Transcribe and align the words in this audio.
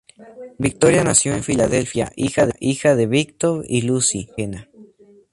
Victoria 0.57 1.03
nació 1.03 1.35
en 1.35 1.43
Filadelfia, 1.43 2.11
hija 2.15 2.47
de 2.95 3.05
Víctor 3.05 3.63
y 3.67 3.83
Lucy 3.83 4.25
Cartagena. 4.25 4.67